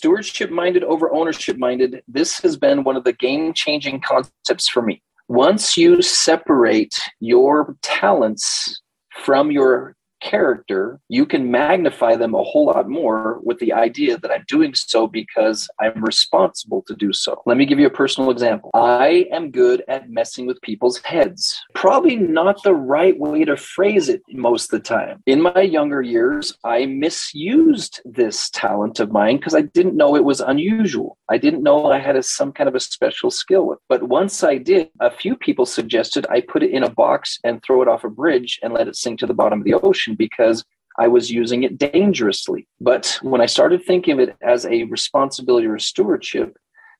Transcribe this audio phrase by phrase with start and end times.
[0.00, 4.80] stewardship minded over ownership minded, this has been one of the game changing concepts for
[4.80, 5.02] me.
[5.28, 9.94] Once you separate your talents from your
[10.30, 14.74] character, you can magnify them a whole lot more with the idea that I'm doing
[14.74, 17.42] so because I'm responsible to do so.
[17.46, 18.70] Let me give you a personal example.
[18.74, 21.60] I am good at messing with people's heads.
[21.74, 25.22] Probably not the right way to phrase it most of the time.
[25.26, 30.24] In my younger years, I misused this talent of mine because I didn't know it
[30.24, 31.18] was unusual.
[31.28, 33.76] I didn't know I had a, some kind of a special skill.
[33.88, 37.62] But once I did, a few people suggested I put it in a box and
[37.62, 40.16] throw it off a bridge and let it sink to the bottom of the ocean
[40.20, 40.64] because
[40.98, 42.68] I was using it dangerously.
[42.78, 46.56] But when I started thinking of it as a responsibility or a stewardship,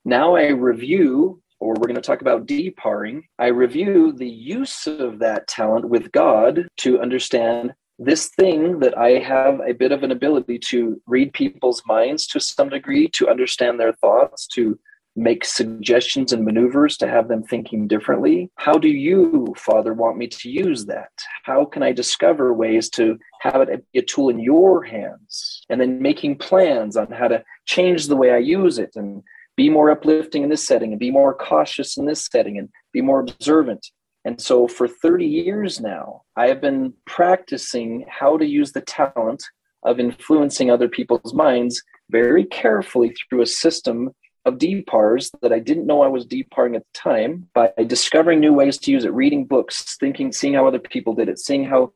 [0.07, 5.19] now I review, or we're going to talk about deparring, I review the use of
[5.19, 10.13] that talent with God to understand this thing that I have a bit of an
[10.13, 14.79] ability to read people's minds to some degree, to understand their thoughts, to
[15.17, 18.51] make suggestions and maneuvers to have them thinking differently.
[18.57, 21.11] How do you, Father, want me to use that?
[21.43, 25.63] How can I discover ways to have it be a tool in your hands?
[25.69, 29.23] And then making plans on how to change the way I use it and
[29.57, 33.03] be more uplifting in this setting and be more cautious in this setting and be
[33.03, 33.87] more observant.
[34.25, 39.43] And so for 30 years now, I have been practicing how to use the talent
[39.83, 44.11] of influencing other people's minds very carefully through a system
[44.51, 48.53] of depars that I didn't know I was deparring at the time by discovering new
[48.53, 51.93] ways to use it, reading books, thinking, seeing how other people did it, seeing how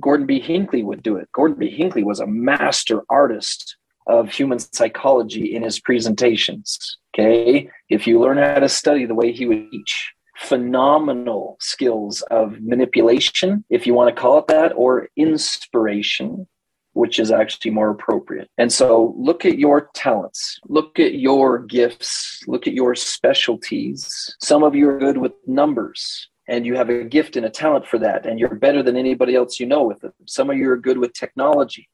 [0.00, 0.40] Gordon B.
[0.40, 1.28] Hinckley would do it.
[1.32, 1.70] Gordon B.
[1.70, 6.98] Hinckley was a master artist of human psychology in his presentations.
[7.14, 7.70] Okay.
[7.88, 13.64] If you learn how to study the way he would teach, phenomenal skills of manipulation,
[13.70, 16.48] if you want to call it that, or inspiration,
[16.92, 18.48] which is actually more appropriate.
[18.58, 24.34] And so look at your talents, look at your gifts, look at your specialties.
[24.40, 26.28] Some of you are good with numbers.
[26.48, 29.36] And you have a gift and a talent for that, and you're better than anybody
[29.36, 30.12] else you know with it.
[30.26, 31.88] Some of you are good with technology.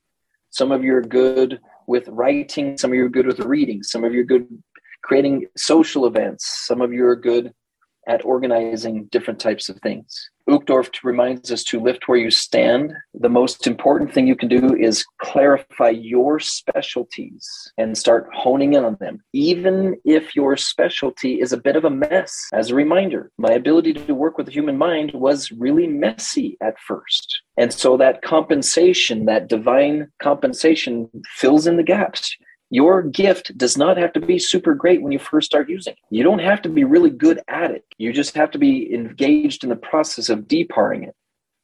[0.49, 2.79] Some of you are good with writing.
[2.79, 3.83] Some of you are good with reading.
[3.83, 4.49] Some of you are good
[5.03, 6.67] creating social events.
[6.67, 7.53] Some of you are good
[8.09, 10.31] at organizing different types of things.
[10.49, 12.93] Uchtdorf reminds us to lift where you stand.
[13.13, 18.85] The most important thing you can do is clarify your specialties and start honing in
[18.85, 22.49] on them, even if your specialty is a bit of a mess.
[22.55, 26.79] As a reminder, my ability to work with the human mind was really messy at
[26.81, 27.43] first.
[27.59, 32.35] And so that compensation, that divine compensation, fills in the gaps.
[32.71, 35.99] Your gift does not have to be super great when you first start using it.
[36.11, 37.85] You don't have to be really good at it.
[37.97, 41.15] You just have to be engaged in the process of deparring it.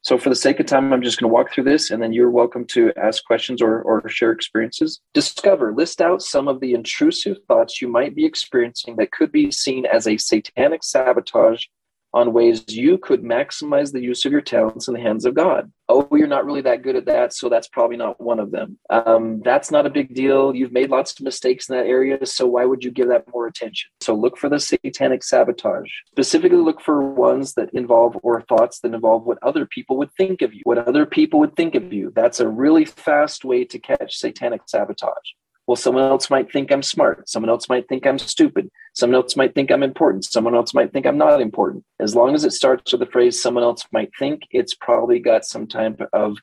[0.01, 2.13] So, for the sake of time, I'm just going to walk through this and then
[2.13, 5.01] you're welcome to ask questions or, or share experiences.
[5.15, 9.51] Discover, list out some of the intrusive thoughts you might be experiencing that could be
[9.51, 11.67] seen as a satanic sabotage
[12.15, 15.71] on ways you could maximize the use of your talents in the hands of God.
[15.89, 18.79] Oh, you're not really that good at that, so that's probably not one of them.
[18.89, 20.55] Um, that's not a big deal.
[20.55, 23.49] You've made lots of mistakes in that area, so why would you give that more
[23.49, 23.91] attention?
[24.01, 25.91] So look for the satanic sabotage.
[26.13, 30.41] Specifically, look for ones that involve or thoughts that involve what other people would think
[30.41, 32.13] of you, what other people would think of you.
[32.15, 35.33] That's a really fast way to catch satanic sabotage.
[35.67, 37.29] Well, someone else might think I'm smart.
[37.29, 38.71] Someone else might think I'm stupid.
[38.93, 40.25] Someone else might think I'm important.
[40.25, 41.85] Someone else might think I'm not important.
[42.01, 45.45] As long as it starts with the phrase someone else might think, it's probably got
[45.45, 46.37] some type of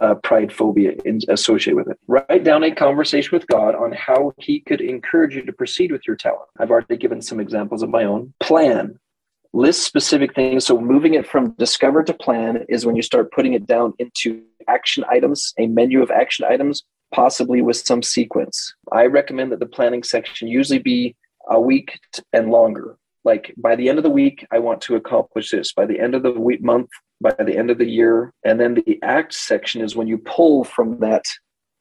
[0.00, 1.98] uh, pride phobia in, associated with it.
[2.06, 6.02] Write down a conversation with God on how He could encourage you to proceed with
[6.06, 6.48] your talent.
[6.58, 8.32] I've already given some examples of my own.
[8.40, 8.98] Plan.
[9.52, 10.64] List specific things.
[10.64, 14.42] So, moving it from discover to plan is when you start putting it down into
[14.68, 18.74] action items, a menu of action items possibly with some sequence.
[18.90, 21.14] I recommend that the planning section usually be
[21.48, 21.98] a week
[22.32, 22.96] and longer.
[23.24, 25.72] Like by the end of the week, I want to accomplish this.
[25.72, 26.90] By the end of the week, month,
[27.20, 28.32] by the end of the year.
[28.44, 31.24] And then the act section is when you pull from that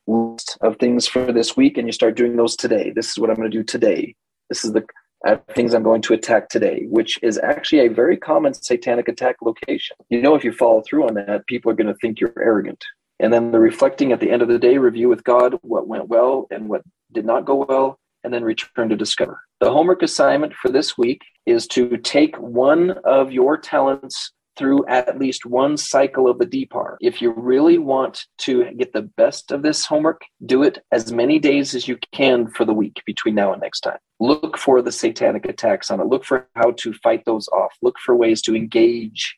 [0.07, 2.91] list of things for this week and you start doing those today.
[2.95, 4.15] This is what I'm going to do today.
[4.49, 4.85] This is the
[5.27, 9.37] uh, things I'm going to attack today, which is actually a very common satanic attack
[9.41, 9.95] location.
[10.09, 12.83] You know, if you follow through on that, people are going to think you're arrogant.
[13.21, 16.09] And then the reflecting at the end of the day, review with God what went
[16.09, 16.81] well and what
[17.13, 19.39] did not go well, and then return to discover.
[19.59, 25.17] The homework assignment for this week is to take one of your talents through at
[25.17, 26.97] least one cycle of the depar.
[26.99, 31.39] If you really want to get the best of this homework, do it as many
[31.39, 33.97] days as you can for the week between now and next time.
[34.19, 36.07] Look for the satanic attacks on it.
[36.07, 37.73] Look for how to fight those off.
[37.81, 39.37] Look for ways to engage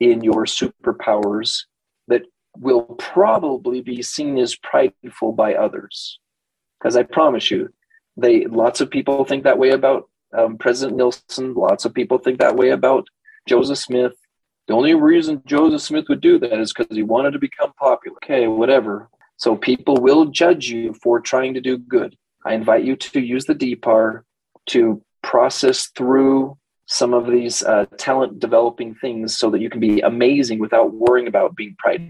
[0.00, 1.60] in your superpowers
[2.08, 2.22] that
[2.60, 6.18] will probably be seen as prideful by others.
[6.78, 7.68] Because I promise you,
[8.16, 11.54] They lots of people think that way about um, President Nelson.
[11.54, 13.06] Lots of people think that way about
[13.46, 14.14] Joseph Smith.
[14.66, 18.16] The only reason Joseph Smith would do that is because he wanted to become popular.
[18.18, 19.08] Okay, whatever.
[19.36, 22.16] So people will judge you for trying to do good.
[22.44, 24.22] I invite you to use the DPAR
[24.72, 30.00] to process through some of these uh, talent developing things so that you can be
[30.00, 32.06] amazing without worrying about being prideful.